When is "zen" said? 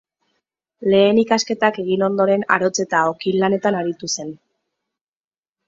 4.19-4.35